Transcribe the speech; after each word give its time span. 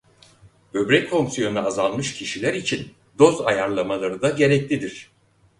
Böbrek 0.73 1.09
fonksiyonu 1.09 1.59
azalmış 1.59 2.13
kişiler 2.17 2.53
için 2.53 2.91
doz 3.19 3.41
ayarlamaları 3.41 4.21
da 4.21 4.29
gereklidir. 4.29 5.11